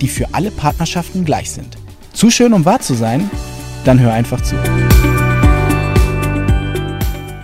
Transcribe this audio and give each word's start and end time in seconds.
die 0.00 0.08
für 0.08 0.32
alle 0.32 0.50
Partnerschaften 0.50 1.24
gleich 1.24 1.50
sind. 1.50 1.76
Zu 2.12 2.30
schön, 2.30 2.52
um 2.52 2.64
wahr 2.64 2.80
zu 2.80 2.94
sein? 2.94 3.30
Dann 3.84 4.00
hör 4.00 4.12
einfach 4.12 4.40
zu. 4.42 4.56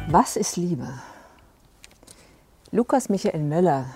Was 0.09 0.37
ist 0.37 0.57
Liebe? 0.57 0.89
Lukas 2.71 3.09
Michael 3.09 3.43
Möller, 3.43 3.87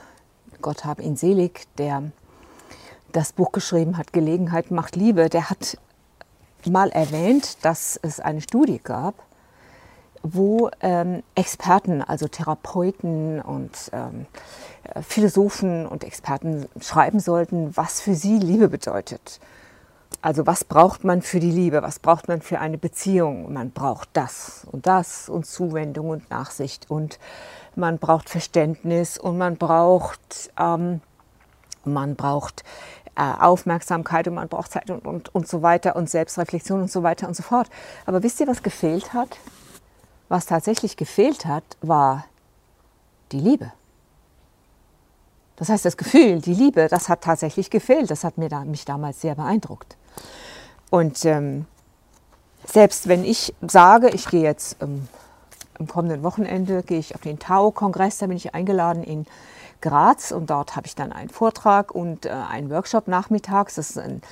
Gott 0.61 0.85
hab 0.85 1.01
ihn 1.01 1.17
selig, 1.17 1.67
der 1.79 2.11
das 3.13 3.33
Buch 3.33 3.53
geschrieben 3.53 3.97
hat, 3.97 4.13
Gelegenheit 4.13 4.71
macht 4.71 4.97
Liebe, 4.97 5.29
der 5.29 5.51
hat 5.51 5.79
mal 6.67 6.91
erwähnt, 6.91 7.59
dass 7.63 7.99
es 8.03 8.21
eine 8.21 8.41
Studie 8.41 8.81
gab, 8.83 9.15
wo 10.35 10.71
ähm, 10.81 11.23
Experten, 11.35 12.03
also 12.03 12.29
Therapeuten 12.29 13.41
und 13.41 13.91
ähm, 13.93 14.27
Philosophen 15.03 15.87
und 15.87 16.05
Experten 16.05 16.67
schreiben 16.81 17.21
sollten, 17.21 17.77
was 17.77 18.01
für 18.01 18.15
sie 18.15 18.39
Liebe 18.39 18.69
bedeutet. 18.69 19.41
Also 20.21 20.47
was 20.47 20.65
braucht 20.65 21.05
man 21.05 21.23
für 21.23 21.39
die 21.39 21.51
Liebe, 21.51 21.83
was 21.83 21.99
braucht 21.99 22.27
man 22.27 22.43
für 22.43 22.59
eine 22.59 22.79
Beziehung? 22.79 23.53
Man 23.53 23.71
braucht 23.71 24.09
das 24.15 24.67
und 24.71 24.87
das 24.87 25.29
und 25.29 25.47
Zuwendung 25.47 26.11
und 26.11 26.31
Nachsicht 26.31 26.91
und 26.91 27.19
man 27.77 27.99
braucht 27.99 28.29
Verständnis 28.29 29.19
und 29.19 29.39
man 29.39 29.57
braucht, 29.57 30.51
ähm, 30.59 31.01
man 31.85 32.17
braucht 32.17 32.65
äh, 33.15 33.23
Aufmerksamkeit 33.41 34.27
und 34.27 34.35
man 34.35 34.49
braucht 34.49 34.73
Zeit 34.73 34.91
und, 34.91 35.07
und, 35.07 35.35
und 35.35 35.47
so 35.47 35.63
weiter 35.63 35.95
und 35.95 36.11
Selbstreflexion 36.11 36.81
und 36.81 36.91
so 36.91 37.03
weiter 37.05 37.29
und 37.29 37.35
so 37.35 37.45
fort. 37.45 37.69
Aber 38.05 38.23
wisst 38.23 38.41
ihr, 38.41 38.49
was 38.49 38.63
gefehlt 38.63 39.13
hat? 39.13 39.39
Was 40.29 40.47
tatsächlich 40.47 40.97
gefehlt 40.97 41.47
hat, 41.47 41.65
war 41.81 42.25
die 43.33 43.41
Liebe. 43.41 43.73
Das 45.57 45.69
heißt, 45.69 45.85
das 45.85 45.97
Gefühl, 45.97 46.41
die 46.41 46.55
Liebe, 46.55 46.87
das 46.89 47.09
hat 47.09 47.23
tatsächlich 47.23 47.71
gefehlt. 47.71 48.11
Das 48.11 48.25
hat 48.25 48.39
mir 48.39 48.49
da, 48.49 48.65
mich 48.65 48.85
damals 48.85 49.21
sehr 49.21 49.35
beeindruckt. 49.35 49.97
Und 50.91 51.25
ähm, 51.25 51.67
selbst 52.65 53.09
wenn 53.09 53.25
ich 53.25 53.55
sage, 53.63 54.11
ich 54.11 54.29
gehe 54.29 54.43
jetzt 54.43 54.77
ähm, 54.81 55.09
am 55.79 55.87
kommenden 55.87 56.23
Wochenende, 56.23 56.83
gehe 56.83 56.99
ich 56.99 57.15
auf 57.15 57.23
den 57.23 57.39
Tau-Kongress, 57.39 58.19
da 58.19 58.27
bin 58.27 58.37
ich 58.37 58.55
eingeladen 58.55 59.03
in 59.03 59.27
Graz 59.81 60.33
und 60.33 60.51
dort 60.51 60.77
habe 60.77 60.87
ich 60.87 60.95
dann 60.95 61.13
einen 61.13 61.29
Vortrag 61.29 61.93
und 61.93 62.27
äh, 62.27 62.31
einen 62.31 62.71
Workshop 62.71 63.09
nachmittags. 63.09 63.77
Das 63.77 63.91
ist 63.91 63.99
ein 63.99 64.23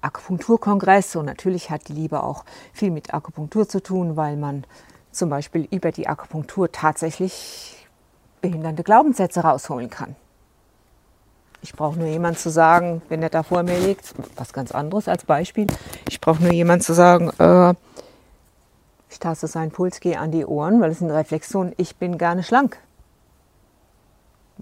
Akupunkturkongress 0.00 1.16
und 1.16 1.26
natürlich 1.26 1.70
hat 1.70 1.88
die 1.88 1.92
Liebe 1.92 2.22
auch 2.22 2.44
viel 2.72 2.90
mit 2.90 3.14
Akupunktur 3.14 3.68
zu 3.68 3.82
tun, 3.82 4.16
weil 4.16 4.36
man 4.36 4.64
zum 5.12 5.28
Beispiel 5.28 5.68
über 5.70 5.92
die 5.92 6.08
Akupunktur 6.08 6.72
tatsächlich 6.72 7.86
behindernde 8.40 8.82
Glaubenssätze 8.82 9.40
rausholen 9.40 9.88
kann. 9.88 10.16
Ich 11.62 11.74
brauche 11.74 11.96
nur 11.96 12.08
jemand 12.08 12.38
zu 12.38 12.50
sagen, 12.50 13.02
wenn 13.08 13.22
er 13.22 13.30
da 13.30 13.44
vor 13.44 13.62
mir 13.62 13.78
liegt, 13.78 14.14
was 14.36 14.52
ganz 14.52 14.72
anderes 14.72 15.06
als 15.06 15.24
Beispiel. 15.24 15.68
Ich 16.08 16.20
brauche 16.20 16.42
nur 16.42 16.52
jemand 16.52 16.82
zu 16.82 16.92
sagen, 16.92 17.30
äh, 17.38 17.74
ich 19.08 19.20
taste 19.20 19.46
seinen 19.46 19.70
Puls, 19.70 20.00
gehe 20.00 20.18
an 20.18 20.32
die 20.32 20.44
Ohren, 20.44 20.80
weil 20.80 20.90
es 20.90 21.00
eine 21.00 21.14
Reflexion, 21.14 21.72
ich 21.76 21.96
bin 21.96 22.18
gerne 22.18 22.42
schlank. 22.42 22.78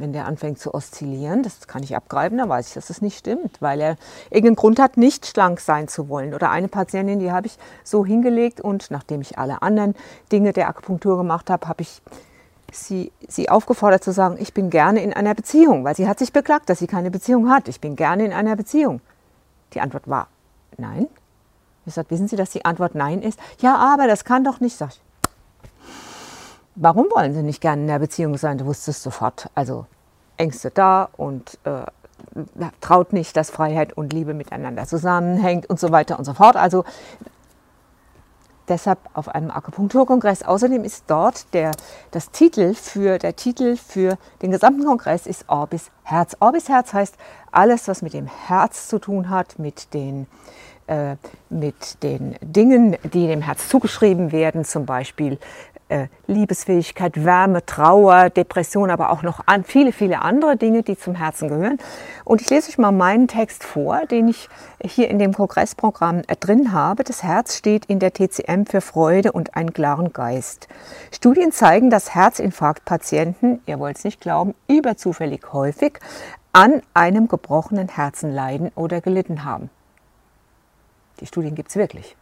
Wenn 0.01 0.15
der 0.15 0.25
anfängt 0.25 0.59
zu 0.59 0.73
oszillieren, 0.73 1.43
das 1.43 1.69
kann 1.69 1.83
ich 1.83 1.95
abgreifen, 1.95 2.39
dann 2.39 2.49
weiß 2.49 2.69
ich, 2.69 2.73
dass 2.73 2.89
es 2.89 3.03
nicht 3.03 3.19
stimmt, 3.19 3.61
weil 3.61 3.83
er 3.83 3.97
irgendeinen 4.31 4.57
Grund 4.57 4.81
hat, 4.81 4.97
nicht 4.97 5.27
schlank 5.27 5.61
sein 5.61 5.89
zu 5.89 6.09
wollen. 6.09 6.33
Oder 6.33 6.51
eine 6.51 6.69
Patientin, 6.69 7.19
die 7.19 7.31
habe 7.31 7.49
ich 7.49 7.59
so 7.85 8.07
hingelegt 8.07 8.63
und 8.63 8.91
nachdem 8.91 9.21
ich 9.21 9.39
alle 9.39 9.61
anderen 9.61 9.95
Dinge 10.33 10.55
der 10.55 10.71
Akupunktur 10.71 11.19
gemacht 11.19 11.51
habe, 11.51 11.69
habe 11.69 11.83
ich 11.83 12.01
sie, 12.73 13.13
sie 13.29 13.51
aufgefordert 13.51 14.03
zu 14.03 14.13
sagen, 14.13 14.39
ich 14.41 14.55
bin 14.55 14.71
gerne 14.71 15.03
in 15.03 15.13
einer 15.13 15.35
Beziehung, 15.35 15.85
weil 15.85 15.95
sie 15.95 16.09
hat 16.09 16.19
sich 16.19 16.33
beklagt, 16.33 16.71
dass 16.71 16.79
sie 16.79 16.87
keine 16.87 17.11
Beziehung 17.11 17.51
hat. 17.51 17.69
Ich 17.69 17.83
bin 17.83 17.95
gerne 17.95 18.25
in 18.25 18.33
einer 18.33 18.57
Beziehung. 18.57 19.03
Die 19.75 19.83
Antwort 19.83 20.09
war 20.09 20.29
nein. 20.79 21.09
Ich 21.85 21.93
sagte, 21.93 22.13
wissen 22.13 22.27
Sie, 22.27 22.37
dass 22.37 22.49
die 22.49 22.65
Antwort 22.65 22.95
nein 22.95 23.21
ist? 23.21 23.39
Ja, 23.59 23.77
aber 23.77 24.07
das 24.07 24.25
kann 24.25 24.45
doch 24.45 24.61
nicht. 24.61 24.79
Sag 24.79 24.93
ich, 24.93 25.01
warum 26.75 27.07
wollen 27.15 27.35
Sie 27.35 27.43
nicht 27.43 27.61
gerne 27.61 27.83
in 27.83 27.91
einer 27.91 27.99
Beziehung 27.99 28.37
sein? 28.37 28.59
Du 28.59 28.67
wusstest 28.67 29.03
sofort. 29.03 29.51
Also 29.55 29.87
Ängste 30.37 30.71
da 30.71 31.09
und 31.17 31.59
äh, 31.65 31.83
traut 32.81 33.13
nicht, 33.13 33.37
dass 33.37 33.51
Freiheit 33.51 33.93
und 33.93 34.13
Liebe 34.13 34.35
miteinander 34.35 34.87
zusammenhängt 34.87 35.69
und 35.69 35.81
so 35.81 35.91
weiter 35.91 36.19
und 36.19 36.25
so 36.25 36.35
fort. 36.35 36.57
Also 36.57 36.85
deshalb 38.71 38.99
auf 39.13 39.29
einem 39.29 39.51
Akupunkturkongress. 39.51 40.43
Außerdem 40.43 40.85
ist 40.85 41.05
dort 41.09 41.53
der, 41.53 41.73
das 42.13 42.31
Titel 42.31 42.75
für, 42.75 43.19
der 43.19 43.37
Titel 43.37 43.77
für 43.77 44.17
den 44.43 44.51
gesamten 44.51 44.85
Kongress 44.85 45.27
ist 45.27 45.45
Orbis 45.49 45.91
Herz. 46.05 46.37
Orbis 46.41 46.69
Herz 46.69 46.93
heißt 46.93 47.17
alles, 47.51 47.89
was 47.89 48.01
mit 48.01 48.15
dem 48.15 48.27
Herz 48.27 48.89
zu 48.89 48.99
tun 48.99 49.29
hat, 49.29 49.59
mit 49.59 49.93
den, 49.93 50.27
äh, 50.87 51.17
mit 51.51 52.03
den 52.03 52.37
Dingen, 52.41 52.97
die 53.03 53.27
dem 53.27 53.43
Herz 53.43 53.69
zugeschrieben 53.69 54.33
werden, 54.33 54.65
zum 54.65 54.87
Beispiel 54.87 55.39
äh, 55.91 56.07
Liebesfähigkeit, 56.27 57.25
Wärme, 57.25 57.67
Trauer, 57.67 58.31
Depression, 58.31 58.91
aber 58.91 59.11
auch 59.11 59.23
noch 59.23 59.41
an, 59.47 59.65
viele, 59.65 59.93
viele 59.93 60.23
andere 60.23 60.57
Dinge, 60.57 60.83
die 60.83 60.97
zum 60.97 61.15
Herzen 61.15 61.49
gehören. 61.49 61.79
Und 62.25 62.41
ich 62.41 62.49
lese 62.49 62.71
euch 62.71 62.79
mal 62.79 62.93
meinen 62.93 63.29
Text 63.29 63.65
vor, 63.65 64.07
den 64.07 64.29
ich 64.29 64.49
hier 64.83 65.09
in 65.09 65.19
dem 65.19 65.35
Kongressprogramm 65.35 66.23
äh, 66.29 66.37
drin 66.37 66.73
habe. 66.73 67.03
Das 67.05 67.23
Herz 67.23 67.57
steht 67.57 67.87
in 67.87 67.99
der 67.99 68.13
TCM 68.13 68.65
für 68.67 68.81
Freude 68.81 69.33
und 69.33 69.57
einen 69.57 69.73
klaren 69.73 70.13
Geist. 70.13 70.69
Studien 71.13 71.53
zeigen, 71.53 71.91
dass 71.91 72.15
Herzinfarktpatienten, 72.15 73.61
ihr 73.67 73.79
wollt 73.79 73.99
es 73.99 74.05
nicht 74.05 74.21
glauben, 74.21 74.55
überzufällig 74.69 75.53
häufig 75.53 75.99
an 76.53 76.83
einem 76.95 77.29
gebrochenen 77.29 77.89
Herzen 77.89 78.33
leiden 78.33 78.71
oder 78.75 79.01
gelitten 79.01 79.45
haben. 79.45 79.71
Die 81.21 81.27
Studien 81.27 81.55
gibt 81.55 81.71
es 81.71 81.77
wirklich. 81.77 82.17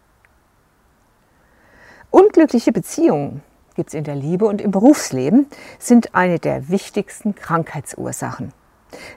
Unglückliche 2.10 2.72
Beziehungen 2.72 3.42
gibt 3.78 3.90
es 3.90 3.94
in 3.94 4.02
der 4.02 4.16
Liebe 4.16 4.44
und 4.44 4.60
im 4.60 4.72
Berufsleben, 4.72 5.46
sind 5.78 6.12
eine 6.12 6.40
der 6.40 6.68
wichtigsten 6.68 7.36
Krankheitsursachen. 7.36 8.52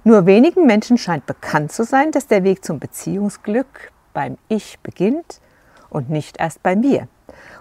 Nur 0.04 0.28
wenigen 0.28 0.68
Menschen 0.68 1.00
scheint 1.00 1.26
bekannt 1.26 1.72
zu 1.72 1.84
sein, 1.84 2.12
dass 2.12 2.28
der 2.28 2.44
Weg 2.44 2.64
zum 2.64 2.78
Beziehungsglück 2.78 3.92
beim 4.14 4.38
Ich 4.50 4.78
beginnt 4.82 5.42
und 5.90 6.12
nicht 6.12 6.40
erst 6.40 6.62
bei 6.62 6.76
mir. 6.76 7.08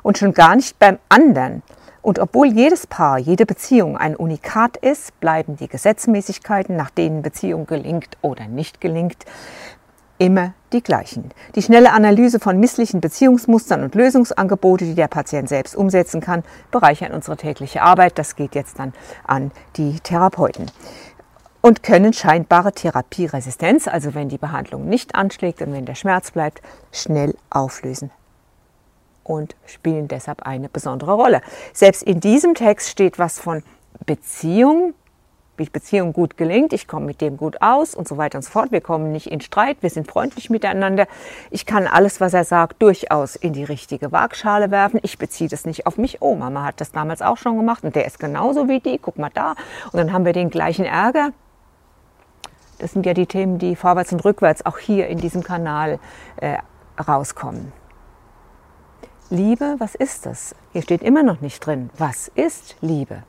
Und 0.02 0.18
schon 0.18 0.34
gar 0.34 0.54
nicht 0.54 0.78
beim 0.78 0.98
anderen. 1.08 1.62
Und 2.02 2.18
obwohl 2.18 2.48
jedes 2.48 2.86
Paar, 2.86 3.16
jede 3.16 3.46
Beziehung 3.46 3.96
ein 3.96 4.14
Unikat 4.14 4.76
ist, 4.76 5.18
bleiben 5.20 5.56
die 5.56 5.68
Gesetzmäßigkeiten, 5.68 6.76
nach 6.76 6.90
denen 6.90 7.22
Beziehung 7.22 7.64
gelingt 7.64 8.18
oder 8.20 8.46
nicht 8.46 8.82
gelingt, 8.82 9.24
immer 10.18 10.52
die 10.72 10.82
gleichen. 10.82 11.30
Die 11.54 11.62
schnelle 11.62 11.92
Analyse 11.92 12.40
von 12.40 12.58
misslichen 12.58 13.00
Beziehungsmustern 13.00 13.82
und 13.82 13.94
Lösungsangebote, 13.94 14.84
die 14.84 14.94
der 14.94 15.08
Patient 15.08 15.48
selbst 15.48 15.76
umsetzen 15.76 16.20
kann, 16.20 16.44
bereichern 16.70 17.12
unsere 17.12 17.36
tägliche 17.36 17.82
Arbeit. 17.82 18.18
Das 18.18 18.36
geht 18.36 18.54
jetzt 18.54 18.78
dann 18.78 18.92
an 19.26 19.50
die 19.76 20.00
Therapeuten. 20.00 20.70
Und 21.62 21.82
können 21.82 22.12
scheinbare 22.12 22.72
Therapieresistenz, 22.72 23.86
also 23.86 24.14
wenn 24.14 24.30
die 24.30 24.38
Behandlung 24.38 24.88
nicht 24.88 25.14
anschlägt 25.14 25.60
und 25.60 25.72
wenn 25.72 25.84
der 25.84 25.94
Schmerz 25.94 26.30
bleibt, 26.30 26.62
schnell 26.90 27.34
auflösen 27.50 28.10
und 29.24 29.54
spielen 29.66 30.08
deshalb 30.08 30.42
eine 30.42 30.68
besondere 30.68 31.12
Rolle. 31.12 31.42
Selbst 31.72 32.02
in 32.02 32.20
diesem 32.20 32.54
Text 32.54 32.88
steht 32.88 33.18
was 33.18 33.38
von 33.38 33.62
Beziehung 34.06 34.94
Beziehung 35.68 36.12
gut 36.12 36.36
gelingt, 36.36 36.72
ich 36.72 36.88
komme 36.88 37.06
mit 37.06 37.20
dem 37.20 37.36
gut 37.36 37.60
aus 37.60 37.94
und 37.94 38.08
so 38.08 38.16
weiter 38.16 38.38
und 38.38 38.42
so 38.42 38.50
fort. 38.50 38.72
Wir 38.72 38.80
kommen 38.80 39.12
nicht 39.12 39.26
in 39.26 39.40
Streit, 39.40 39.76
wir 39.82 39.90
sind 39.90 40.10
freundlich 40.10 40.48
miteinander. 40.48 41.06
Ich 41.50 41.66
kann 41.66 41.86
alles, 41.86 42.20
was 42.20 42.32
er 42.32 42.44
sagt, 42.44 42.80
durchaus 42.80 43.36
in 43.36 43.52
die 43.52 43.64
richtige 43.64 44.12
Waagschale 44.12 44.70
werfen. 44.70 45.00
Ich 45.02 45.18
beziehe 45.18 45.50
das 45.50 45.66
nicht 45.66 45.86
auf 45.86 45.98
mich. 45.98 46.22
Oh, 46.22 46.34
Mama 46.34 46.64
hat 46.64 46.80
das 46.80 46.92
damals 46.92 47.20
auch 47.20 47.36
schon 47.36 47.56
gemacht 47.56 47.84
und 47.84 47.94
der 47.94 48.06
ist 48.06 48.18
genauso 48.18 48.68
wie 48.68 48.80
die. 48.80 48.98
Guck 48.98 49.18
mal 49.18 49.30
da. 49.32 49.54
Und 49.92 49.98
dann 49.98 50.12
haben 50.12 50.24
wir 50.24 50.32
den 50.32 50.48
gleichen 50.48 50.86
Ärger. 50.86 51.32
Das 52.78 52.92
sind 52.92 53.04
ja 53.04 53.12
die 53.12 53.26
Themen, 53.26 53.58
die 53.58 53.76
vorwärts 53.76 54.12
und 54.12 54.24
rückwärts 54.24 54.64
auch 54.64 54.78
hier 54.78 55.08
in 55.08 55.18
diesem 55.18 55.42
Kanal 55.42 55.98
äh, 56.36 56.58
rauskommen. 56.98 57.72
Liebe, 59.28 59.76
was 59.78 59.94
ist 59.94 60.26
das? 60.26 60.56
Hier 60.72 60.82
steht 60.82 61.02
immer 61.02 61.22
noch 61.22 61.40
nicht 61.40 61.64
drin. 61.64 61.90
Was 61.98 62.28
ist 62.28 62.76
Liebe? 62.80 63.22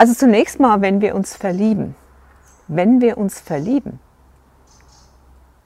Also 0.00 0.14
zunächst 0.14 0.58
mal, 0.58 0.80
wenn 0.80 1.02
wir 1.02 1.14
uns 1.14 1.36
verlieben, 1.36 1.94
wenn 2.68 3.02
wir 3.02 3.18
uns 3.18 3.38
verlieben, 3.38 4.00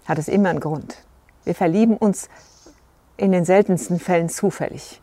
hat 0.07 0.19
es 0.19 0.27
immer 0.27 0.49
einen 0.49 0.59
Grund. 0.59 0.97
Wir 1.45 1.55
verlieben 1.55 1.97
uns 1.97 2.29
in 3.17 3.31
den 3.31 3.45
seltensten 3.45 4.01
Fällen 4.01 4.29
zufällig. 4.29 5.01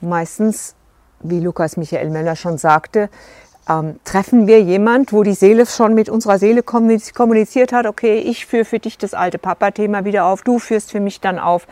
Meistens, 0.00 0.76
wie 1.18 1.40
Lukas 1.40 1.76
Michael 1.76 2.10
Möller 2.10 2.36
schon 2.36 2.56
sagte, 2.56 3.10
ähm, 3.68 3.98
treffen 4.04 4.46
wir 4.46 4.62
jemand, 4.62 5.12
wo 5.12 5.24
die 5.24 5.34
Seele 5.34 5.66
schon 5.66 5.94
mit 5.94 6.08
unserer 6.08 6.38
Seele 6.38 6.62
kommuniziert 6.62 7.72
hat, 7.72 7.86
okay, 7.86 8.18
ich 8.20 8.46
führe 8.46 8.64
für 8.64 8.78
dich 8.78 8.96
das 8.96 9.14
alte 9.14 9.38
Papa-Thema 9.38 10.04
wieder 10.04 10.26
auf, 10.26 10.42
du 10.42 10.60
führst 10.60 10.92
für 10.92 11.00
mich 11.00 11.20
dann 11.20 11.40
auf 11.40 11.66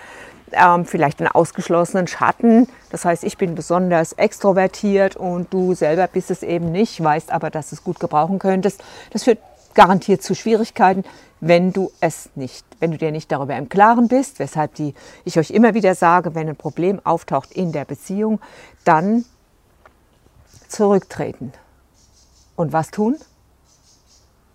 ähm, 0.54 0.84
vielleicht 0.84 1.20
einen 1.20 1.28
ausgeschlossenen 1.28 2.06
Schatten. 2.06 2.69
Das 2.90 3.04
heißt, 3.04 3.25
ich 3.25 3.38
bin 3.38 3.54
besonders 3.54 4.12
extrovertiert 4.12 5.16
und 5.16 5.52
du 5.52 5.75
selber 5.75 6.06
bist 6.06 6.31
es 6.31 6.43
eben 6.43 6.72
nicht, 6.72 7.02
weißt 7.02 7.31
aber, 7.31 7.50
dass 7.50 7.70
du 7.70 7.76
es 7.76 7.84
gut 7.84 8.00
gebrauchen 8.00 8.38
könntest. 8.38 8.82
Das 9.10 9.25
führt 9.25 9.38
garantiert 9.75 10.22
zu 10.22 10.34
Schwierigkeiten, 10.34 11.04
wenn 11.40 11.72
du 11.72 11.90
es 12.00 12.31
nicht, 12.34 12.64
wenn 12.78 12.93
du 12.93 12.99
dir 12.99 13.10
nicht 13.10 13.32
darüber 13.32 13.56
im 13.56 13.69
Klaren 13.69 14.08
bist, 14.08 14.38
weshalb 14.38 14.75
die, 14.75 14.94
ich 15.25 15.38
euch 15.38 15.50
immer 15.50 15.75
wieder 15.75 15.94
sage, 15.94 16.34
wenn 16.34 16.49
ein 16.49 16.56
Problem 16.56 17.00
auftaucht 17.05 17.52
in 17.52 17.72
der 17.72 17.84
Beziehung, 17.84 18.40
dann 18.84 19.25
zurücktreten. 20.69 21.52
Und 22.55 22.72
was 22.72 22.90
tun? 22.90 23.16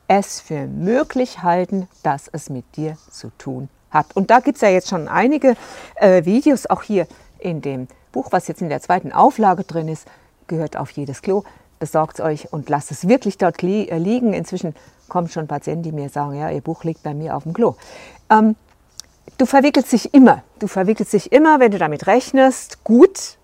Es 0.07 0.39
für 0.39 0.67
möglich 0.67 1.43
halten, 1.43 1.89
dass 2.03 2.29
es 2.31 2.50
mit 2.50 2.77
dir 2.77 2.97
zu 3.11 3.31
tun 3.38 3.69
hat. 3.92 4.16
Und 4.16 4.30
da 4.30 4.39
gibt 4.39 4.56
es 4.57 4.62
ja 4.62 4.69
jetzt 4.69 4.89
schon 4.89 5.07
einige 5.07 5.56
äh, 5.95 6.25
Videos, 6.25 6.66
auch 6.68 6.84
hier 6.84 7.07
in 7.39 7.62
dem 7.62 7.88
Buch, 8.12 8.28
was 8.31 8.48
jetzt 8.48 8.62
in 8.62 8.69
der 8.69 8.81
zweiten 8.81 9.12
Auflage 9.12 9.63
drin 9.63 9.88
ist, 9.88 10.07
gehört 10.48 10.78
auf 10.78 10.92
jedes 10.92 11.22
Klo. 11.22 11.44
Besorgt 11.80 12.19
es 12.19 12.25
euch 12.25 12.51
und 12.51 12.69
lasst 12.69 12.92
es 12.92 13.07
wirklich 13.07 13.38
dort 13.38 13.62
li 13.62 13.88
äh, 13.89 13.98
liegen. 13.98 14.34
Inzwischen 14.34 14.75
kommen 15.07 15.30
schon 15.30 15.48
Patienten, 15.48 15.84
die 15.84 15.92
mir 15.92 16.10
sagen, 16.10 16.34
ja, 16.34 16.50
ihr 16.50 16.62
Buch 16.62 16.84
liegt 16.84 17.04
bei 17.04 17.13
mir 17.13 17.36
auf 17.36 17.44
dem 17.44 17.54
Klo. 17.54 17.75
Ähm, 18.30 18.56
du 19.38 19.45
verwickelst 19.45 19.92
dich 19.92 20.13
immer. 20.13 20.44
Du 20.60 20.68
verwickelst 20.68 21.13
dich 21.13 21.31
immer, 21.31 21.60
wenn 21.60 21.72
du 21.72 21.78
damit 21.78 22.07
rechnest, 22.07 22.84
gut. 22.84 23.38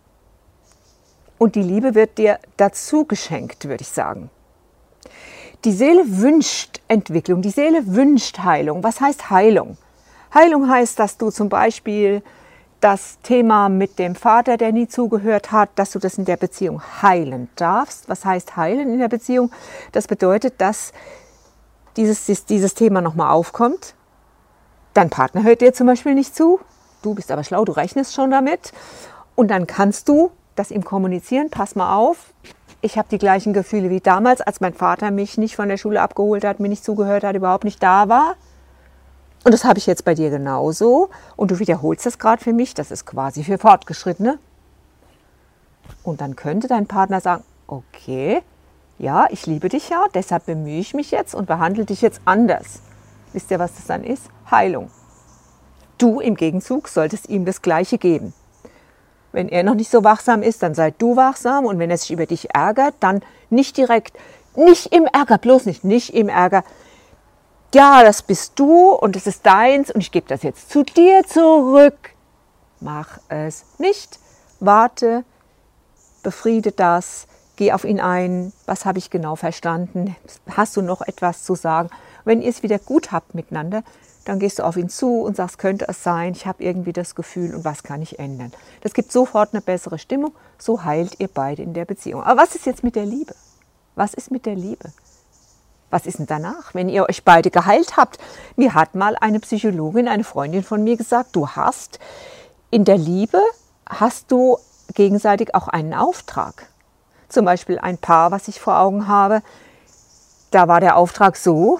Und 1.37 1.55
die 1.55 1.61
Liebe 1.61 1.93
wird 1.93 2.17
dir 2.17 2.39
dazu 2.57 3.05
geschenkt, 3.05 3.67
würde 3.67 3.81
ich 3.81 3.89
sagen. 3.89 4.29
Die 5.65 5.71
Seele 5.71 6.03
wünscht 6.05 6.81
Entwicklung, 6.87 7.41
die 7.41 7.49
Seele 7.49 7.85
wünscht 7.85 8.39
Heilung. 8.39 8.83
Was 8.83 8.99
heißt 8.99 9.29
Heilung? 9.29 9.77
Heilung 10.33 10.69
heißt, 10.69 10.97
dass 10.99 11.17
du 11.17 11.29
zum 11.29 11.49
Beispiel 11.49 12.23
das 12.79 13.19
Thema 13.23 13.69
mit 13.69 13.97
dem 13.97 14.15
Vater, 14.15 14.57
der 14.57 14.73
nie 14.73 14.87
zugehört 14.87 15.51
hat, 15.51 15.69
dass 15.75 15.91
du 15.91 15.99
das 15.99 16.17
in 16.17 16.25
der 16.25 16.37
Beziehung 16.37 16.81
heilen 17.01 17.49
darfst. 17.55 18.09
Was 18.09 18.25
heißt 18.25 18.57
heilen 18.57 18.91
in 18.91 18.99
der 18.99 19.07
Beziehung? 19.07 19.51
Das 19.93 20.07
bedeutet, 20.07 20.55
dass 20.59 20.91
dieses, 21.95 22.45
dieses 22.45 22.73
Thema 22.73 23.01
nochmal 23.01 23.31
aufkommt. 23.31 23.95
Dein 24.93 25.09
Partner 25.09 25.43
hört 25.43 25.61
dir 25.61 25.73
zum 25.73 25.87
Beispiel 25.87 26.13
nicht 26.13 26.35
zu. 26.35 26.59
Du 27.03 27.13
bist 27.13 27.31
aber 27.31 27.43
schlau, 27.43 27.63
du 27.63 27.71
rechnest 27.71 28.13
schon 28.13 28.31
damit. 28.31 28.73
Und 29.35 29.49
dann 29.49 29.65
kannst 29.65 30.09
du 30.09 30.31
das 30.55 30.71
ihm 30.71 30.83
kommunizieren. 30.83 31.49
Pass 31.49 31.75
mal 31.75 31.95
auf, 31.95 32.33
ich 32.81 32.97
habe 32.97 33.07
die 33.09 33.17
gleichen 33.17 33.53
Gefühle 33.53 33.89
wie 33.89 34.01
damals, 34.01 34.41
als 34.41 34.59
mein 34.59 34.73
Vater 34.73 35.09
mich 35.09 35.37
nicht 35.37 35.55
von 35.55 35.69
der 35.69 35.77
Schule 35.77 36.01
abgeholt 36.01 36.43
hat, 36.43 36.59
mir 36.59 36.69
nicht 36.69 36.83
zugehört 36.83 37.23
hat, 37.23 37.35
überhaupt 37.35 37.63
nicht 37.63 37.81
da 37.81 38.09
war. 38.09 38.35
Und 39.43 39.53
das 39.53 39.65
habe 39.65 39.77
ich 39.77 39.85
jetzt 39.85 40.05
bei 40.05 40.15
dir 40.15 40.29
genauso. 40.29 41.09
Und 41.35 41.51
du 41.51 41.59
wiederholst 41.59 42.05
das 42.05 42.17
gerade 42.17 42.41
für 42.41 42.53
mich. 42.53 42.73
Das 42.73 42.91
ist 42.91 43.05
quasi 43.05 43.43
für 43.43 43.57
Fortgeschrittene. 43.57 44.39
Und 46.03 46.21
dann 46.21 46.35
könnte 46.35 46.67
dein 46.67 46.87
Partner 46.87 47.19
sagen, 47.19 47.43
okay, 47.67 48.41
ja, 48.99 49.27
ich 49.29 49.45
liebe 49.45 49.69
dich 49.69 49.89
ja, 49.89 50.05
deshalb 50.13 50.45
bemühe 50.45 50.79
ich 50.79 50.93
mich 50.93 51.11
jetzt 51.11 51.35
und 51.35 51.45
behandle 51.45 51.85
dich 51.85 52.01
jetzt 52.01 52.21
anders. 52.25 52.81
Wisst 53.33 53.51
ihr, 53.51 53.59
was 53.59 53.75
das 53.75 53.85
dann 53.87 54.03
ist? 54.03 54.23
Heilung. 54.49 54.91
Du 55.97 56.19
im 56.19 56.35
Gegenzug 56.35 56.87
solltest 56.87 57.29
ihm 57.29 57.45
das 57.45 57.61
Gleiche 57.61 57.97
geben. 57.97 58.33
Wenn 59.31 59.49
er 59.49 59.63
noch 59.63 59.73
nicht 59.73 59.89
so 59.89 60.03
wachsam 60.03 60.43
ist, 60.43 60.61
dann 60.61 60.75
sei 60.75 60.91
du 60.91 61.15
wachsam 61.15 61.65
und 61.65 61.79
wenn 61.79 61.89
er 61.89 61.97
sich 61.97 62.11
über 62.11 62.27
dich 62.27 62.53
ärgert, 62.53 62.93
dann 62.99 63.21
nicht 63.49 63.77
direkt, 63.77 64.15
nicht 64.55 64.93
im 64.93 65.05
Ärger, 65.05 65.39
bloß 65.39 65.65
nicht, 65.65 65.83
nicht 65.83 66.13
im 66.13 66.29
Ärger. 66.29 66.63
Ja, 67.73 68.03
das 68.03 68.21
bist 68.21 68.59
du 68.59 68.91
und 68.91 69.15
es 69.15 69.25
ist 69.25 69.43
deins 69.47 69.89
und 69.89 69.99
ich 69.99 70.11
gebe 70.11 70.27
das 70.27 70.43
jetzt 70.43 70.69
zu 70.69 70.83
dir 70.83 71.23
zurück. 71.25 72.11
Mach 72.79 73.17
es 73.29 73.65
nicht. 73.79 74.19
Warte, 74.59 75.25
befriede 76.21 76.71
das, 76.71 77.25
geh 77.55 77.71
auf 77.71 77.83
ihn 77.83 77.99
ein. 77.99 78.53
Was 78.67 78.85
habe 78.85 78.99
ich 78.99 79.09
genau 79.09 79.35
verstanden? 79.35 80.15
Hast 80.55 80.77
du 80.77 80.83
noch 80.83 81.01
etwas 81.01 81.45
zu 81.45 81.55
sagen? 81.55 81.89
Wenn 82.25 82.43
ihr 82.43 82.49
es 82.51 82.61
wieder 82.61 82.77
gut 82.77 83.11
habt 83.11 83.33
miteinander, 83.33 83.81
dann 84.25 84.37
gehst 84.37 84.59
du 84.59 84.63
auf 84.63 84.77
ihn 84.77 84.89
zu 84.89 85.21
und 85.21 85.35
sagst, 85.35 85.57
könnte 85.57 85.87
es 85.87 86.03
sein, 86.03 86.33
ich 86.33 86.45
habe 86.45 86.63
irgendwie 86.63 86.93
das 86.93 87.15
Gefühl 87.15 87.55
und 87.55 87.65
was 87.65 87.81
kann 87.81 88.03
ich 88.03 88.19
ändern. 88.19 88.53
Das 88.81 88.93
gibt 88.93 89.11
sofort 89.11 89.51
eine 89.51 89.61
bessere 89.61 89.97
Stimmung, 89.97 90.33
so 90.59 90.83
heilt 90.83 91.19
ihr 91.19 91.27
beide 91.27 91.63
in 91.63 91.73
der 91.73 91.85
Beziehung. 91.85 92.21
Aber 92.21 92.39
was 92.39 92.53
ist 92.53 92.67
jetzt 92.67 92.83
mit 92.83 92.95
der 92.95 93.07
Liebe? 93.07 93.33
Was 93.95 94.13
ist 94.13 94.29
mit 94.29 94.45
der 94.45 94.55
Liebe? 94.55 94.93
Was 95.93 96.07
ist 96.07 96.17
denn 96.17 96.25
danach, 96.25 96.73
wenn 96.73 96.89
ihr 96.89 97.07
euch 97.07 97.23
beide 97.23 97.51
geheilt 97.51 97.97
habt? 97.97 98.17
Mir 98.55 98.73
hat 98.73 98.95
mal 98.95 99.15
eine 99.15 99.39
Psychologin, 99.39 100.07
eine 100.07 100.23
Freundin 100.23 100.63
von 100.63 100.83
mir 100.83 100.97
gesagt, 100.97 101.35
du 101.35 101.49
hast 101.49 101.99
in 102.71 102.83
der 102.83 102.97
Liebe, 102.97 103.39
hast 103.87 104.31
du 104.31 104.57
gegenseitig 104.95 105.53
auch 105.53 105.67
einen 105.67 105.93
Auftrag. 105.93 106.67
Zum 107.29 107.45
Beispiel 107.45 107.77
ein 107.77 107.99
Paar, 107.99 108.31
was 108.31 108.47
ich 108.47 108.59
vor 108.59 108.79
Augen 108.79 109.07
habe, 109.07 109.43
da 110.49 110.67
war 110.67 110.79
der 110.79 110.97
Auftrag 110.97 111.37
so, 111.37 111.79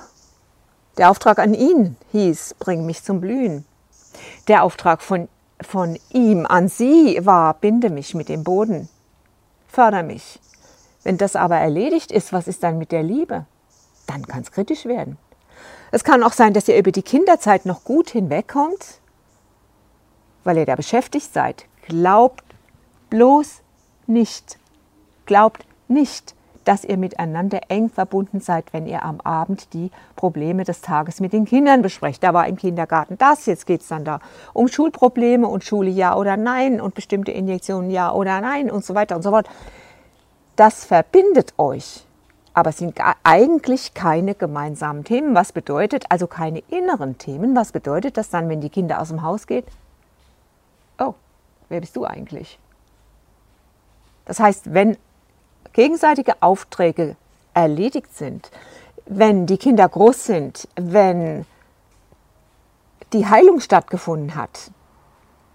der 0.99 1.09
Auftrag 1.09 1.39
an 1.39 1.55
ihn 1.55 1.97
hieß, 2.11 2.57
bring 2.59 2.85
mich 2.85 3.03
zum 3.03 3.19
Blühen. 3.19 3.65
Der 4.47 4.61
Auftrag 4.61 5.01
von, 5.01 5.27
von 5.59 5.97
ihm 6.11 6.45
an 6.45 6.67
sie 6.67 7.19
war, 7.25 7.55
binde 7.55 7.89
mich 7.89 8.13
mit 8.13 8.29
dem 8.29 8.43
Boden, 8.43 8.89
förder 9.67 10.03
mich. 10.03 10.39
Wenn 11.01 11.17
das 11.17 11.35
aber 11.35 11.57
erledigt 11.57 12.11
ist, 12.11 12.31
was 12.31 12.47
ist 12.47 12.61
dann 12.61 12.77
mit 12.77 12.91
der 12.91 13.01
Liebe? 13.01 13.47
Dann 14.07 14.25
kann 14.25 14.41
es 14.41 14.51
kritisch 14.51 14.85
werden. 14.85 15.17
Es 15.91 16.03
kann 16.03 16.23
auch 16.23 16.33
sein, 16.33 16.53
dass 16.53 16.67
ihr 16.67 16.77
über 16.77 16.91
die 16.91 17.03
Kinderzeit 17.03 17.65
noch 17.65 17.83
gut 17.83 18.09
hinwegkommt, 18.09 18.99
weil 20.43 20.57
ihr 20.57 20.65
da 20.65 20.75
beschäftigt 20.75 21.33
seid. 21.33 21.65
Glaubt 21.87 22.43
bloß 23.09 23.61
nicht. 24.07 24.57
Glaubt 25.25 25.65
nicht, 25.87 26.33
dass 26.65 26.83
ihr 26.83 26.97
miteinander 26.97 27.61
eng 27.69 27.89
verbunden 27.89 28.39
seid, 28.39 28.73
wenn 28.73 28.87
ihr 28.87 29.03
am 29.03 29.21
Abend 29.21 29.73
die 29.73 29.91
Probleme 30.15 30.63
des 30.63 30.81
Tages 30.81 31.19
mit 31.19 31.33
den 31.33 31.45
Kindern 31.45 31.81
besprecht. 31.81 32.23
Da 32.23 32.33
war 32.33 32.47
im 32.47 32.55
Kindergarten 32.55 33.17
das, 33.17 33.45
jetzt 33.45 33.65
geht 33.65 33.81
es 33.81 33.87
dann 33.87 34.05
da 34.05 34.19
um 34.53 34.67
Schulprobleme 34.67 35.47
und 35.47 35.63
Schule 35.63 35.89
ja 35.89 36.15
oder 36.15 36.37
nein 36.37 36.81
und 36.81 36.95
bestimmte 36.95 37.31
Injektionen 37.31 37.89
ja 37.89 38.11
oder 38.11 38.41
nein 38.41 38.71
und 38.71 38.85
so 38.85 38.95
weiter 38.95 39.15
und 39.15 39.21
so 39.21 39.31
fort. 39.31 39.49
Das 40.55 40.85
verbindet 40.85 41.53
euch, 41.57 42.05
aber 42.53 42.69
es 42.69 42.77
sind 42.77 42.99
eigentlich 43.23 43.93
keine 43.93 44.35
gemeinsamen 44.35 45.03
Themen. 45.03 45.35
Was 45.35 45.51
bedeutet 45.51 46.05
also 46.09 46.27
keine 46.27 46.59
inneren 46.69 47.17
Themen? 47.17 47.55
Was 47.55 47.71
bedeutet 47.71 48.17
das 48.17 48.29
dann, 48.29 48.47
wenn 48.49 48.61
die 48.61 48.69
Kinder 48.69 49.01
aus 49.01 49.09
dem 49.09 49.23
Haus 49.23 49.47
geht? 49.47 49.65
Oh, 50.99 51.15
wer 51.69 51.79
bist 51.79 51.95
du 51.95 52.05
eigentlich? 52.05 52.59
Das 54.25 54.39
heißt, 54.39 54.73
wenn 54.73 54.97
gegenseitige 55.73 56.41
Aufträge 56.41 57.15
erledigt 57.53 58.15
sind, 58.15 58.51
wenn 59.05 59.47
die 59.47 59.57
Kinder 59.57 59.89
groß 59.89 60.25
sind, 60.25 60.67
wenn 60.75 61.45
die 63.11 63.27
Heilung 63.27 63.59
stattgefunden 63.59 64.35
hat, 64.35 64.71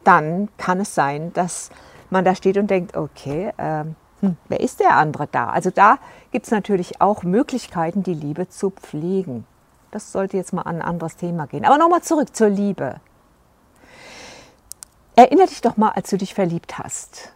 dann 0.05 0.49
kann 0.59 0.81
es 0.81 0.95
sein, 0.95 1.33
dass 1.33 1.71
man 2.11 2.25
da 2.25 2.35
steht 2.35 2.57
und 2.57 2.69
denkt, 2.71 2.97
okay, 2.97 3.53
äh, 3.57 3.85
hm, 4.21 4.37
wer 4.49 4.61
ist 4.61 4.81
der 4.81 4.97
andere 4.97 5.27
da? 5.27 5.51
Also 5.51 5.71
da 5.71 5.99
gibt 6.33 6.47
es 6.47 6.51
natürlich 6.51 7.01
auch 7.01 7.23
Möglichkeiten, 7.23 8.03
die 8.03 8.15
Liebe 8.15 8.49
zu 8.49 8.71
pflegen. 8.71 9.47
Das 9.91 10.13
sollte 10.13 10.37
jetzt 10.37 10.53
mal 10.53 10.63
an 10.63 10.77
ein 10.77 10.83
anderes 10.83 11.17
Thema 11.17 11.47
gehen. 11.47 11.65
Aber 11.65 11.79
nochmal 11.79 12.03
zurück 12.03 12.35
zur 12.35 12.49
Liebe. 12.49 13.01
Erinnere 15.17 15.47
dich 15.47 15.61
doch 15.61 15.77
mal, 15.77 15.91
als 15.91 16.11
du 16.11 16.17
dich 16.17 16.35
verliebt 16.35 16.79
hast. 16.79 17.33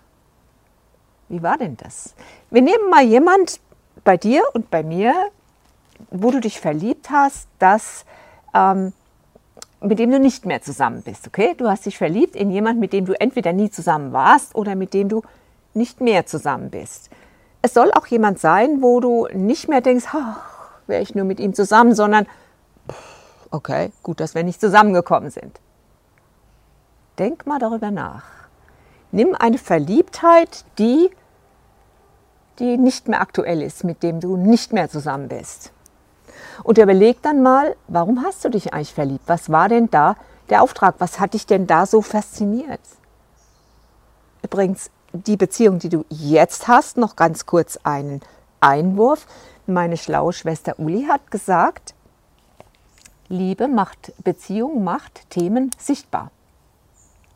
Wie 1.28 1.42
war 1.42 1.56
denn 1.56 1.76
das? 1.76 2.14
Wir 2.50 2.62
nehmen 2.62 2.90
mal 2.90 3.02
jemand 3.02 3.60
bei 4.04 4.16
dir 4.16 4.42
und 4.54 4.70
bei 4.70 4.82
mir, 4.82 5.14
wo 6.10 6.30
du 6.30 6.40
dich 6.40 6.60
verliebt 6.60 7.10
hast, 7.10 7.48
das, 7.58 8.04
ähm, 8.54 8.92
mit 9.80 9.98
dem 9.98 10.10
du 10.10 10.20
nicht 10.20 10.46
mehr 10.46 10.62
zusammen 10.62 11.02
bist. 11.02 11.26
Okay? 11.26 11.54
Du 11.56 11.68
hast 11.68 11.86
dich 11.86 11.96
verliebt 11.96 12.36
in 12.36 12.50
jemanden, 12.50 12.80
mit 12.80 12.92
dem 12.92 13.06
du 13.06 13.18
entweder 13.18 13.52
nie 13.52 13.70
zusammen 13.70 14.12
warst 14.12 14.54
oder 14.54 14.74
mit 14.74 14.94
dem 14.94 15.08
du 15.08 15.22
nicht 15.74 16.00
mehr 16.00 16.26
zusammen 16.26 16.70
bist. 16.70 17.10
Es 17.62 17.74
soll 17.74 17.90
auch 17.92 18.06
jemand 18.06 18.38
sein, 18.38 18.82
wo 18.82 19.00
du 19.00 19.28
nicht 19.32 19.68
mehr 19.68 19.80
denkst, 19.80 20.06
wäre 20.86 21.02
ich 21.02 21.14
nur 21.14 21.24
mit 21.24 21.40
ihm 21.40 21.54
zusammen, 21.54 21.94
sondern 21.94 22.26
okay, 23.50 23.92
gut, 24.02 24.20
dass 24.20 24.34
wir 24.34 24.42
nicht 24.42 24.60
zusammengekommen 24.60 25.30
sind. 25.30 25.60
Denk 27.18 27.46
mal 27.46 27.58
darüber 27.58 27.90
nach. 27.90 28.24
Nimm 29.12 29.34
eine 29.38 29.58
Verliebtheit, 29.58 30.64
die 30.78 31.10
die 32.58 32.76
nicht 32.76 33.08
mehr 33.08 33.20
aktuell 33.20 33.62
ist, 33.62 33.84
mit 33.84 34.02
dem 34.02 34.20
du 34.20 34.36
nicht 34.36 34.72
mehr 34.72 34.88
zusammen 34.88 35.28
bist. 35.28 35.72
Und 36.62 36.78
überleg 36.78 37.22
dann 37.22 37.42
mal, 37.42 37.76
warum 37.88 38.22
hast 38.22 38.44
du 38.44 38.50
dich 38.50 38.72
eigentlich 38.72 38.94
verliebt? 38.94 39.24
Was 39.26 39.50
war 39.50 39.68
denn 39.68 39.90
da 39.90 40.16
der 40.50 40.62
Auftrag? 40.62 40.96
Was 40.98 41.18
hat 41.18 41.34
dich 41.34 41.46
denn 41.46 41.66
da 41.66 41.86
so 41.86 42.02
fasziniert? 42.02 42.80
Übrigens, 44.42 44.90
die 45.12 45.36
Beziehung, 45.36 45.78
die 45.78 45.88
du 45.88 46.04
jetzt 46.08 46.68
hast, 46.68 46.96
noch 46.96 47.16
ganz 47.16 47.46
kurz 47.46 47.78
einen 47.82 48.20
Einwurf. 48.60 49.26
Meine 49.66 49.96
schlaue 49.96 50.32
Schwester 50.32 50.78
Uli 50.78 51.04
hat 51.04 51.30
gesagt, 51.30 51.94
Liebe 53.28 53.68
macht 53.68 54.12
Beziehung, 54.22 54.84
macht 54.84 55.30
Themen 55.30 55.70
sichtbar. 55.78 56.30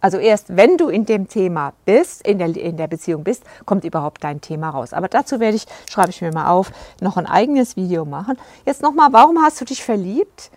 Also 0.01 0.19
erst 0.19 0.57
wenn 0.57 0.77
du 0.77 0.89
in 0.89 1.07
dem 1.07 1.27
Thema 1.29 1.73
bist, 1.85 2.27
in 2.27 2.39
der, 2.39 2.55
in 2.55 2.77
der 2.77 2.87
Beziehung 2.87 3.25
bist, 3.25 3.45
kommt 3.65 3.85
überhaupt 3.85 4.23
dein 4.23 4.41
Thema 4.41 4.71
raus. 4.71 4.93
Aber 4.93 5.09
dazu 5.09 5.41
werde 5.41 5.57
ich, 5.57 5.67
schreibe 5.91 6.11
ich 6.11 6.21
mir 6.21 6.33
mal 6.33 6.49
auf, 6.51 6.71
noch 7.01 7.17
ein 7.17 7.27
eigenes 7.27 7.77
Video 7.77 8.05
machen. 8.05 8.39
Jetzt 8.65 8.83
nochmal, 8.83 9.13
warum 9.13 9.43
hast 9.43 9.61
du 9.61 9.65
dich 9.65 9.83
verliebt? 9.83 10.51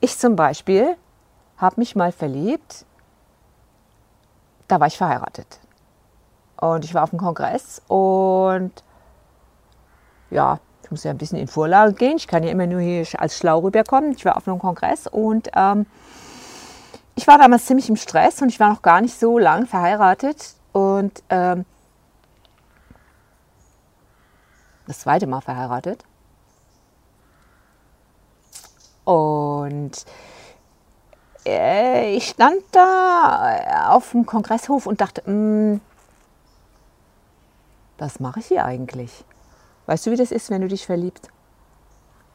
Ich 0.00 0.18
zum 0.18 0.36
Beispiel 0.36 0.96
habe 1.58 1.76
mich 1.78 1.96
mal 1.96 2.12
verliebt, 2.12 2.84
da 4.68 4.80
war 4.80 4.86
ich 4.86 4.96
verheiratet. 4.96 5.60
Und 6.58 6.84
ich 6.84 6.94
war 6.94 7.02
auf 7.02 7.10
dem 7.10 7.18
Kongress 7.18 7.82
und 7.88 8.72
ja, 10.30 10.58
ich 10.82 10.90
muss 10.90 11.04
ja 11.04 11.10
ein 11.10 11.18
bisschen 11.18 11.38
in 11.38 11.48
Vorlage 11.48 11.92
gehen. 11.94 12.16
Ich 12.16 12.28
kann 12.28 12.42
ja 12.42 12.50
immer 12.50 12.66
nur 12.66 12.80
hier 12.80 13.04
als 13.18 13.36
schlau 13.36 13.58
rüberkommen. 13.58 14.12
Ich 14.12 14.24
war 14.24 14.36
auf 14.36 14.48
einem 14.48 14.58
Kongress 14.58 15.06
und 15.06 15.50
ähm, 15.54 15.86
ich 17.14 17.26
war 17.26 17.38
damals 17.38 17.66
ziemlich 17.66 17.88
im 17.88 17.96
Stress 17.96 18.40
und 18.40 18.48
ich 18.48 18.60
war 18.60 18.70
noch 18.70 18.82
gar 18.82 19.00
nicht 19.00 19.18
so 19.18 19.38
lang 19.38 19.66
verheiratet 19.66 20.54
und 20.72 21.22
ähm, 21.28 21.64
das 24.86 25.00
zweite 25.00 25.26
Mal 25.26 25.40
verheiratet. 25.40 26.04
Und 29.04 30.04
äh, 31.46 32.16
ich 32.16 32.28
stand 32.28 32.62
da 32.72 33.88
auf 33.88 34.10
dem 34.10 34.26
Kongresshof 34.26 34.86
und 34.86 35.00
dachte, 35.00 35.22
mh, 35.24 35.32
mm, 35.76 35.80
was 37.98 38.20
mache 38.20 38.40
ich 38.40 38.46
hier 38.46 38.64
eigentlich? 38.64 39.24
Weißt 39.86 40.06
du, 40.06 40.10
wie 40.10 40.16
das 40.16 40.32
ist, 40.32 40.50
wenn 40.50 40.62
du 40.62 40.68
dich 40.68 40.86
verliebst? 40.86 41.30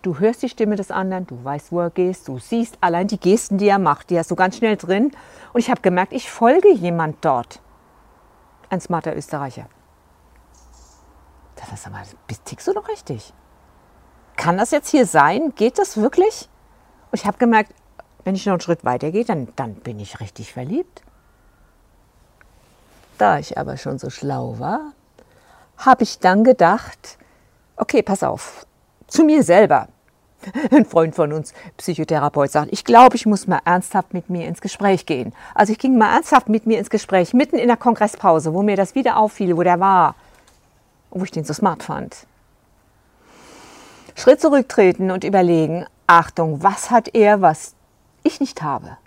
Du 0.02 0.18
hörst 0.18 0.42
die 0.42 0.50
Stimme 0.50 0.76
des 0.76 0.90
anderen, 0.90 1.28
du 1.28 1.44
weißt, 1.44 1.72
wo 1.72 1.80
er 1.80 1.92
geht, 1.92 2.28
du 2.28 2.40
siehst 2.40 2.78
allein 2.82 3.08
die 3.08 3.20
Gesten, 3.20 3.60
die 3.60 3.68
er 3.68 3.78
macht, 3.78 4.10
die 4.10 4.18
hast 4.18 4.32
du 4.32 4.36
ganz 4.36 4.58
schnell 4.58 4.76
drin. 4.76 5.12
Und 5.54 5.60
ich 5.60 5.70
habe 5.70 5.82
gemerkt, 5.82 6.14
ich 6.14 6.32
folge 6.32 6.74
jemand 6.74 7.24
dort. 7.24 7.60
Ein 8.70 8.82
smarter 8.82 9.16
Österreicher. 9.16 9.68
Das 11.56 11.72
ist 11.72 11.86
aber, 11.86 12.02
tickst 12.46 12.68
du 12.68 12.74
doch 12.74 12.88
richtig? 12.88 13.34
Kann 14.38 14.58
das 14.58 14.72
jetzt 14.72 14.90
hier 14.90 15.06
sein? 15.06 15.54
Geht 15.56 15.78
das 15.78 15.98
wirklich? 15.98 16.50
Und 17.12 17.20
ich 17.20 17.28
habe 17.28 17.38
gemerkt, 17.38 17.74
wenn 18.24 18.34
ich 18.34 18.46
noch 18.46 18.54
einen 18.54 18.62
Schritt 18.62 18.84
weiter 18.84 19.12
gehe, 19.12 19.26
dann, 19.26 19.50
dann 19.56 19.76
bin 19.76 20.00
ich 20.00 20.20
richtig 20.20 20.54
verliebt. 20.54 21.04
Da 23.20 23.38
ich 23.38 23.60
aber 23.60 23.78
schon 23.78 24.00
so 24.00 24.10
schlau 24.10 24.58
war, 24.58 24.94
habe 25.82 26.04
ich 26.04 26.20
dann 26.20 26.44
gedacht, 26.44 27.18
okay, 27.76 28.02
pass 28.02 28.24
auf, 28.24 28.66
zu 29.08 29.24
mir 29.24 29.44
selber. 29.44 29.88
Ein 30.72 30.86
Freund 30.86 31.14
von 31.14 31.34
uns, 31.34 31.54
Psychotherapeut, 31.78 32.50
sagt, 32.50 32.70
ich 32.72 32.84
glaube, 32.84 33.16
ich 33.16 33.28
muss 33.28 33.46
mal 33.46 33.62
ernsthaft 33.64 34.14
mit 34.14 34.30
mir 34.30 34.48
ins 34.48 34.62
Gespräch 34.62 35.06
gehen. 35.06 35.34
Also 35.54 35.74
ich 35.74 35.80
ging 35.80 35.98
mal 35.98 36.16
ernsthaft 36.16 36.50
mit 36.50 36.66
mir 36.66 36.80
ins 36.80 36.90
Gespräch, 36.90 37.34
mitten 37.34 37.58
in 37.58 37.68
der 37.68 37.78
Kongresspause, 37.78 38.54
wo 38.54 38.64
mir 38.64 38.76
das 38.76 38.96
wieder 38.96 39.18
auffiel, 39.18 39.56
wo 39.56 39.62
der 39.62 39.80
war 39.80 40.16
wo 41.12 41.24
ich 41.24 41.32
den 41.32 41.44
so 41.44 41.54
smart 41.54 41.84
fand. 41.84 42.26
Schritt 44.16 44.42
zurücktreten 44.42 45.12
und 45.12 45.24
überlegen, 45.24 45.86
Achtung, 46.08 46.64
was 46.64 46.90
hat 46.90 47.14
er, 47.14 47.42
was 47.42 47.76
ich 48.24 48.40
nicht 48.40 48.62
habe? 48.62 48.98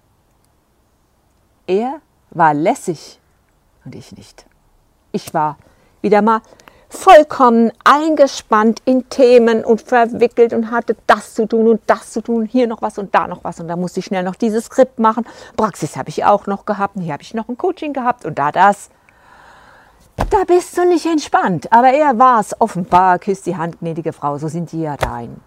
Er 1.66 2.00
war 2.30 2.54
lässig 2.54 3.20
und 3.84 3.94
ich 3.94 4.12
nicht. 4.12 4.46
Ich 5.12 5.34
war 5.34 5.58
wieder 6.04 6.22
mal 6.22 6.40
vollkommen 6.88 7.72
eingespannt 7.82 8.80
in 8.84 9.08
Themen 9.08 9.64
und 9.64 9.82
verwickelt 9.82 10.52
und 10.52 10.70
hatte 10.70 10.96
das 11.08 11.34
zu 11.34 11.46
tun 11.46 11.66
und 11.66 11.80
das 11.86 12.12
zu 12.12 12.20
tun, 12.20 12.46
hier 12.46 12.68
noch 12.68 12.82
was 12.82 12.98
und 12.98 13.12
da 13.14 13.26
noch 13.26 13.42
was 13.42 13.58
und 13.58 13.66
da 13.66 13.74
musste 13.74 13.98
ich 13.98 14.06
schnell 14.06 14.22
noch 14.22 14.36
dieses 14.36 14.66
Skript 14.66 15.00
machen. 15.00 15.26
Praxis 15.56 15.96
habe 15.96 16.10
ich 16.10 16.24
auch 16.24 16.46
noch 16.46 16.64
gehabt 16.64 16.94
und 16.94 17.02
hier 17.02 17.12
habe 17.12 17.22
ich 17.22 17.34
noch 17.34 17.48
ein 17.48 17.58
Coaching 17.58 17.92
gehabt 17.92 18.24
und 18.24 18.38
da 18.38 18.52
das. 18.52 18.90
Da 20.30 20.44
bist 20.46 20.78
du 20.78 20.86
nicht 20.86 21.06
entspannt, 21.06 21.72
aber 21.72 21.88
er 21.88 22.18
war 22.18 22.38
es 22.38 22.58
offenbar, 22.60 23.18
küsst 23.18 23.46
die 23.46 23.56
Hand, 23.56 23.80
gnädige 23.80 24.12
Frau, 24.12 24.38
so 24.38 24.46
sind 24.46 24.70
die 24.70 24.82
ja 24.82 24.96
dein. 24.96 25.40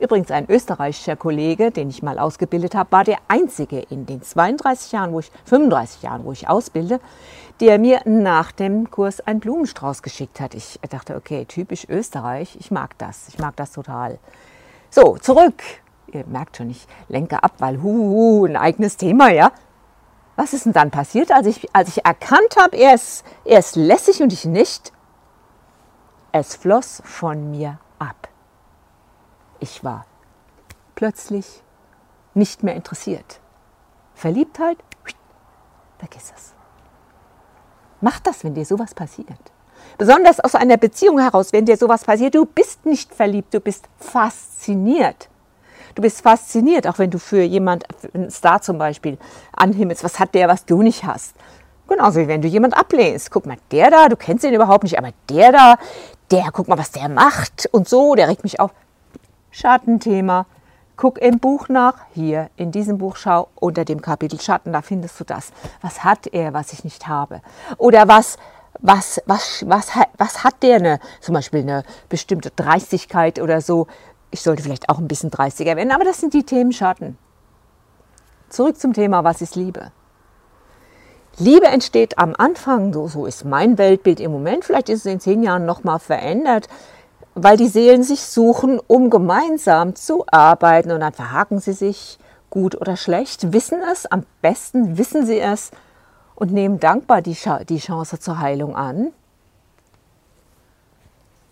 Übrigens 0.00 0.30
ein 0.30 0.48
österreichischer 0.48 1.16
Kollege, 1.16 1.72
den 1.72 1.90
ich 1.90 2.04
mal 2.04 2.20
ausgebildet 2.20 2.76
habe, 2.76 2.92
war 2.92 3.02
der 3.02 3.18
einzige 3.26 3.80
in 3.80 4.06
den 4.06 4.22
32 4.22 4.92
Jahren, 4.92 5.12
wo 5.12 5.18
ich 5.18 5.32
35 5.46 6.02
Jahren, 6.02 6.24
wo 6.24 6.30
ich 6.30 6.48
ausbilde, 6.48 7.00
der 7.60 7.80
mir 7.80 8.02
nach 8.04 8.52
dem 8.52 8.90
Kurs 8.92 9.20
einen 9.20 9.40
Blumenstrauß 9.40 10.02
geschickt 10.02 10.40
hat. 10.40 10.54
Ich 10.54 10.78
dachte, 10.88 11.16
okay, 11.16 11.44
typisch 11.46 11.88
Österreich, 11.88 12.56
ich 12.60 12.70
mag 12.70 12.96
das, 12.98 13.28
ich 13.28 13.38
mag 13.38 13.56
das 13.56 13.72
total. 13.72 14.18
So, 14.90 15.18
zurück. 15.18 15.62
Ihr 16.12 16.24
merkt 16.26 16.56
schon, 16.56 16.70
ich 16.70 16.86
lenke 17.08 17.42
ab, 17.42 17.54
weil 17.58 17.82
hu, 17.82 18.46
ein 18.46 18.56
eigenes 18.56 18.96
Thema, 18.96 19.30
ja. 19.30 19.50
Was 20.36 20.52
ist 20.52 20.64
denn 20.64 20.72
dann 20.72 20.92
passiert, 20.92 21.32
als 21.32 21.48
ich, 21.48 21.74
als 21.74 21.88
ich 21.88 22.04
erkannt 22.04 22.56
habe, 22.56 22.76
er 22.76 22.94
ist, 22.94 23.24
er 23.44 23.58
ist 23.58 23.74
lässig 23.74 24.22
und 24.22 24.32
ich 24.32 24.44
nicht? 24.44 24.92
Es 26.30 26.54
floss 26.54 27.02
von 27.04 27.50
mir 27.50 27.80
ab. 27.98 28.28
Ich 29.60 29.82
war 29.82 30.06
plötzlich 30.94 31.62
nicht 32.34 32.62
mehr 32.62 32.74
interessiert. 32.74 33.40
Verliebtheit, 34.14 34.78
vergiss 35.98 36.32
es. 36.34 36.54
Mach 38.00 38.20
das, 38.20 38.44
wenn 38.44 38.54
dir 38.54 38.64
sowas 38.64 38.94
passiert. 38.94 39.38
Besonders 39.96 40.38
aus 40.40 40.54
einer 40.54 40.76
Beziehung 40.76 41.18
heraus, 41.18 41.52
wenn 41.52 41.64
dir 41.64 41.76
sowas 41.76 42.04
passiert, 42.04 42.34
du 42.34 42.44
bist 42.44 42.86
nicht 42.86 43.12
verliebt, 43.14 43.52
du 43.54 43.60
bist 43.60 43.88
fasziniert. 43.98 45.28
Du 45.94 46.02
bist 46.02 46.20
fasziniert, 46.20 46.86
auch 46.86 46.98
wenn 46.98 47.10
du 47.10 47.18
für 47.18 47.42
jemand, 47.42 47.84
für 47.98 48.14
einen 48.14 48.30
Star 48.30 48.60
zum 48.60 48.78
Beispiel, 48.78 49.18
anhimmelst, 49.52 50.04
was 50.04 50.20
hat 50.20 50.34
der, 50.34 50.46
was 50.46 50.64
du 50.64 50.82
nicht 50.82 51.04
hast. 51.04 51.34
Genauso 51.88 52.20
wie 52.20 52.28
wenn 52.28 52.42
du 52.42 52.46
jemand 52.46 52.76
ablehnst. 52.76 53.30
Guck 53.30 53.46
mal, 53.46 53.56
der 53.72 53.90
da, 53.90 54.08
du 54.08 54.16
kennst 54.16 54.44
ihn 54.44 54.54
überhaupt 54.54 54.84
nicht, 54.84 54.98
aber 54.98 55.10
der 55.28 55.50
da, 55.50 55.76
der, 56.30 56.50
guck 56.52 56.68
mal, 56.68 56.78
was 56.78 56.92
der 56.92 57.08
macht 57.08 57.68
und 57.72 57.88
so, 57.88 58.14
der 58.14 58.28
regt 58.28 58.44
mich 58.44 58.60
auf. 58.60 58.70
Schattenthema. 59.50 60.46
Guck 60.96 61.18
im 61.18 61.38
Buch 61.38 61.68
nach, 61.68 62.06
hier 62.12 62.50
in 62.56 62.72
diesem 62.72 62.98
Buch 62.98 63.16
schau 63.16 63.48
unter 63.54 63.84
dem 63.84 64.02
Kapitel 64.02 64.40
Schatten, 64.40 64.72
da 64.72 64.82
findest 64.82 65.20
du 65.20 65.24
das. 65.24 65.52
Was 65.80 66.02
hat 66.02 66.26
er, 66.26 66.52
was 66.54 66.72
ich 66.72 66.82
nicht 66.82 67.06
habe? 67.06 67.40
Oder 67.76 68.08
was, 68.08 68.36
was, 68.80 69.22
was, 69.26 69.64
was, 69.68 69.90
was 70.16 70.42
hat 70.42 70.62
der 70.62 70.76
eine, 70.76 71.00
zum 71.20 71.34
Beispiel 71.34 71.60
eine 71.60 71.84
bestimmte 72.08 72.50
Dreistigkeit 72.50 73.40
oder 73.40 73.60
so? 73.60 73.86
Ich 74.30 74.42
sollte 74.42 74.62
vielleicht 74.62 74.88
auch 74.88 74.98
ein 74.98 75.08
bisschen 75.08 75.30
dreistiger 75.30 75.76
werden, 75.76 75.92
aber 75.92 76.04
das 76.04 76.18
sind 76.18 76.34
die 76.34 76.42
Themen 76.42 76.72
Schatten. 76.72 77.16
Zurück 78.48 78.78
zum 78.78 78.92
Thema, 78.92 79.22
was 79.22 79.40
ist 79.40 79.56
Liebe? 79.56 79.92
Liebe 81.38 81.66
entsteht 81.66 82.18
am 82.18 82.34
Anfang, 82.36 82.92
so, 82.92 83.06
so 83.06 83.24
ist 83.24 83.44
mein 83.44 83.78
Weltbild 83.78 84.18
im 84.18 84.32
Moment, 84.32 84.64
vielleicht 84.64 84.88
ist 84.88 85.06
es 85.06 85.12
in 85.12 85.20
zehn 85.20 85.44
Jahren 85.44 85.64
nochmal 85.64 86.00
verändert, 86.00 86.68
weil 87.42 87.56
die 87.56 87.68
Seelen 87.68 88.02
sich 88.02 88.22
suchen, 88.22 88.80
um 88.86 89.10
gemeinsam 89.10 89.94
zu 89.94 90.24
arbeiten 90.30 90.90
und 90.90 91.00
dann 91.00 91.12
verhaken 91.12 91.60
sie 91.60 91.72
sich 91.72 92.18
gut 92.50 92.74
oder 92.80 92.96
schlecht, 92.96 93.52
wissen 93.52 93.80
es, 93.90 94.06
am 94.06 94.24
besten 94.42 94.98
wissen 94.98 95.26
sie 95.26 95.38
es 95.38 95.70
und 96.34 96.52
nehmen 96.52 96.80
dankbar 96.80 97.22
die, 97.22 97.36
die 97.68 97.78
Chance 97.78 98.18
zur 98.20 98.38
Heilung 98.38 98.76
an. 98.76 99.12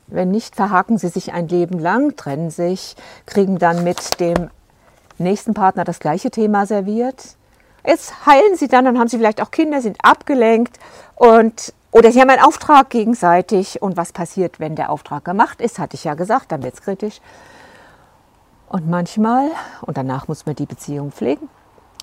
Wenn 0.06 0.30
nicht, 0.30 0.54
verhaken 0.54 0.98
sie 0.98 1.08
sich 1.08 1.32
ein 1.32 1.48
Leben 1.48 1.78
lang, 1.78 2.16
trennen 2.16 2.50
sich, 2.50 2.96
kriegen 3.26 3.58
dann 3.58 3.82
mit 3.82 4.20
dem 4.20 4.50
nächsten 5.18 5.54
Partner 5.54 5.84
das 5.84 5.98
gleiche 5.98 6.30
Thema 6.30 6.66
serviert. 6.66 7.36
Jetzt 7.84 8.26
heilen 8.26 8.56
sie 8.56 8.68
dann, 8.68 8.84
dann 8.84 8.98
haben 8.98 9.08
sie 9.08 9.16
vielleicht 9.16 9.42
auch 9.42 9.50
Kinder, 9.50 9.80
sind 9.80 9.98
abgelenkt 10.02 10.78
und 11.16 11.72
oder 11.90 12.12
sie 12.12 12.20
haben 12.20 12.30
einen 12.30 12.42
Auftrag 12.42 12.90
gegenseitig 12.90 13.80
und 13.80 13.96
was 13.96 14.12
passiert, 14.12 14.60
wenn 14.60 14.76
der 14.76 14.90
Auftrag 14.90 15.24
gemacht 15.24 15.60
ist, 15.60 15.78
hatte 15.78 15.96
ich 15.96 16.04
ja 16.04 16.14
gesagt, 16.14 16.52
dann 16.52 16.62
wird 16.62 16.74
es 16.74 16.82
kritisch. 16.82 17.20
Und 18.68 18.88
manchmal, 18.88 19.50
und 19.82 19.96
danach 19.96 20.28
muss 20.28 20.44
man 20.44 20.56
die 20.56 20.66
Beziehung 20.66 21.12
pflegen, 21.12 21.48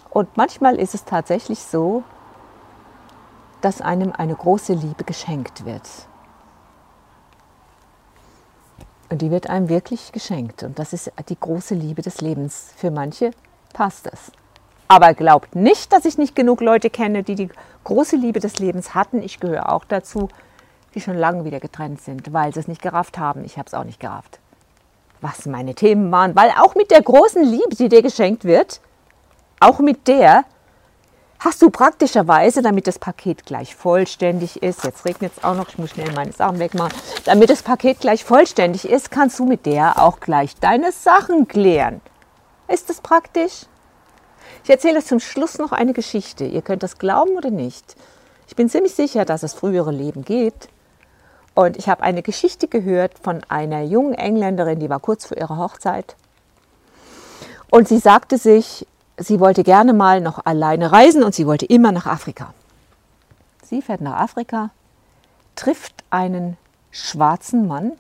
und 0.10 0.38
manchmal 0.38 0.80
ist 0.80 0.94
es 0.94 1.06
tatsächlich 1.06 1.60
so, 1.60 2.04
dass 3.62 3.82
einem 3.82 4.12
eine 4.12 4.36
große 4.36 4.74
Liebe 4.74 5.04
geschenkt 5.04 5.66
wird. 5.66 5.90
Und 9.10 9.22
die 9.22 9.32
wird 9.32 9.50
einem 9.50 9.70
wirklich 9.70 10.12
geschenkt. 10.12 10.64
Und 10.64 10.80
das 10.80 10.92
ist 10.94 11.12
die 11.30 11.40
große 11.40 11.76
Liebe 11.76 12.02
des 12.02 12.22
Lebens. 12.22 12.72
Für 12.76 12.92
manche 12.92 13.32
passt 13.74 14.08
es. 14.08 14.32
Aber 14.88 15.14
glaubt 15.14 15.56
nicht, 15.56 15.92
dass 15.92 16.06
ich 16.06 16.18
nicht 16.18 16.36
genug 16.36 16.62
Leute 16.62 16.90
kenne, 16.90 17.24
die 17.24 17.36
die 17.36 17.50
große 17.84 18.16
Liebe 18.16 18.40
des 18.40 18.60
Lebens 18.60 18.94
hatten. 18.94 19.22
Ich 19.22 19.40
gehöre 19.40 19.72
auch 19.72 19.86
dazu, 19.86 20.30
die 20.94 21.02
schon 21.02 21.18
lange 21.18 21.46
wieder 21.46 21.60
getrennt 21.60 22.02
sind, 22.02 22.32
weil 22.34 22.54
sie 22.54 22.60
es 22.60 22.68
nicht 22.68 22.82
gerafft 22.82 23.18
haben. 23.18 23.44
Ich 23.46 23.58
habe 23.58 23.68
es 23.68 23.74
auch 23.74 23.84
nicht 23.86 24.00
gerafft. 24.00 24.40
was 25.24 25.46
meine 25.46 25.74
Themen 25.74 26.12
waren, 26.12 26.36
weil 26.36 26.52
auch 26.60 26.76
mit 26.76 26.92
der 26.92 27.02
großen 27.02 27.44
Liebe, 27.44 27.76
die 27.76 27.90
dir 27.90 28.02
geschenkt 28.02 28.44
wird, 28.44 28.82
auch 29.60 29.80
mit 29.80 30.08
der 30.08 30.44
hast 31.40 31.62
du 31.62 31.70
praktischerweise, 31.70 32.62
damit 32.62 32.88
das 32.88 33.00
Paket 33.00 33.46
gleich 33.46 33.76
vollständig 33.76 34.62
ist, 34.62 34.84
jetzt 34.84 35.06
regnet 35.06 35.34
es 35.38 35.44
auch 35.44 35.56
noch, 35.56 35.70
ich 35.70 35.78
muss 35.78 35.92
schnell 35.92 36.12
meine 36.14 36.32
Sachen 36.32 36.60
wegmachen, 36.60 36.94
damit 37.26 37.50
das 37.50 37.64
Paket 37.64 38.00
gleich 38.02 38.24
vollständig 38.24 38.88
ist, 38.88 39.12
kannst 39.12 39.40
du 39.40 39.46
mit 39.46 39.66
der 39.66 40.02
auch 40.02 40.20
gleich 40.20 40.56
deine 40.58 40.92
Sachen 40.92 41.48
klären. 41.48 42.02
Ist 42.68 42.90
das 42.90 43.02
praktisch? 43.02 43.66
Ich 44.64 44.70
erzähle 44.70 45.04
zum 45.04 45.20
Schluss 45.20 45.58
noch 45.58 45.72
eine 45.72 45.94
Geschichte. 45.94 46.46
Ihr 46.46 46.62
könnt 46.62 46.84
das 46.84 46.98
glauben 46.98 47.36
oder 47.38 47.50
nicht. 47.50 47.96
Ich 48.48 48.56
bin 48.56 48.70
ziemlich 48.70 48.94
sicher, 48.94 49.26
dass 49.26 49.44
es 49.44 49.54
frühere 49.54 49.92
Leben 49.92 50.24
geht. 50.24 50.70
Und 51.56 51.78
ich 51.78 51.88
habe 51.88 52.04
eine 52.04 52.24
Geschichte 52.24 52.68
gehört 52.68 53.20
von 53.20 53.42
einer 53.48 53.84
jungen 53.84 54.14
Engländerin, 54.14 54.80
die 54.80 54.90
war 54.90 55.00
kurz 55.00 55.26
vor 55.26 55.38
ihrer 55.38 55.58
Hochzeit. 55.58 56.16
Und 57.70 57.88
sie 57.88 58.00
sagte 58.00 58.38
sich, 58.38 58.88
sie 59.18 59.40
wollte 59.40 59.64
gerne 59.64 59.94
mal 59.94 60.22
noch 60.22 60.46
alleine 60.46 60.92
reisen 60.92 61.24
und 61.24 61.36
sie 61.36 61.46
wollte 61.46 61.66
immer 61.66 61.92
nach 61.92 62.06
Afrika. 62.06 62.54
Sie 63.64 63.82
fährt 63.82 64.02
nach 64.02 64.20
Afrika, 64.20 64.72
trifft 65.56 66.04
einen 66.10 66.58
schwarzen 66.92 67.68
Mann, 67.68 67.94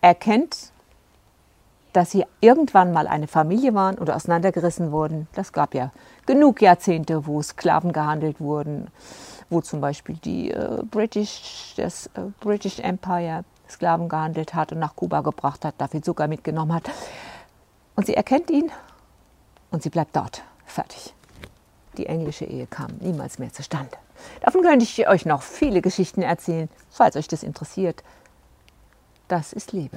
erkennt, 0.00 0.70
dass 1.96 2.10
sie 2.10 2.26
irgendwann 2.42 2.92
mal 2.92 3.06
eine 3.06 3.26
Familie 3.26 3.72
waren 3.72 3.96
oder 3.96 4.16
auseinandergerissen 4.16 4.92
wurden. 4.92 5.28
Das 5.32 5.54
gab 5.54 5.74
ja 5.74 5.92
genug 6.26 6.60
Jahrzehnte, 6.60 7.26
wo 7.26 7.40
Sklaven 7.40 7.94
gehandelt 7.94 8.38
wurden, 8.38 8.88
wo 9.48 9.62
zum 9.62 9.80
Beispiel 9.80 10.16
die 10.16 10.50
äh, 10.50 10.82
British, 10.90 11.72
das 11.78 12.08
äh, 12.08 12.20
British 12.40 12.80
Empire 12.80 13.44
Sklaven 13.66 14.10
gehandelt 14.10 14.52
hat 14.52 14.72
und 14.72 14.78
nach 14.78 14.94
Kuba 14.94 15.22
gebracht 15.22 15.64
hat, 15.64 15.76
dafür 15.78 16.02
Zucker 16.02 16.28
mitgenommen 16.28 16.74
hat. 16.74 16.90
Und 17.94 18.04
sie 18.04 18.14
erkennt 18.14 18.50
ihn 18.50 18.70
und 19.70 19.82
sie 19.82 19.90
bleibt 19.90 20.14
dort. 20.14 20.42
Fertig. 20.66 21.14
Die 21.96 22.04
englische 22.04 22.44
Ehe 22.44 22.66
kam 22.66 22.90
niemals 23.00 23.38
mehr 23.38 23.54
zustande. 23.54 23.96
Davon 24.42 24.60
könnte 24.60 24.84
ich 24.84 25.08
euch 25.08 25.24
noch 25.24 25.40
viele 25.40 25.80
Geschichten 25.80 26.20
erzählen, 26.20 26.68
falls 26.90 27.16
euch 27.16 27.26
das 27.26 27.42
interessiert. 27.42 28.04
Das 29.28 29.54
ist 29.54 29.72
Liebe. 29.72 29.96